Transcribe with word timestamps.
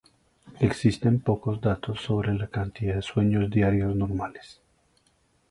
Existen 0.59 1.19
pocos 1.19 1.61
datos 1.61 2.01
sobre 2.01 2.33
la 2.33 2.47
cantidad 2.47 2.95
de 2.95 3.03
sueños 3.03 3.51
diarios 3.51 3.95
normales. 3.95 4.59